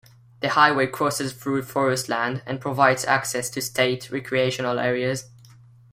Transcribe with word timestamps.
The 0.39 0.49
highway 0.49 0.87
crosses 0.87 1.31
through 1.31 1.61
forest 1.61 2.09
land 2.09 2.41
and 2.47 2.59
provides 2.59 3.05
access 3.05 3.51
to 3.51 3.61
state 3.61 4.09
recreational 4.09 4.79
areas. 4.79 5.29